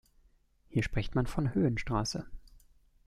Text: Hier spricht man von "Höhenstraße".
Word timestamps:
Hier 0.67 0.81
spricht 0.81 1.13
man 1.13 1.27
von 1.27 1.53
"Höhenstraße". 1.53 2.25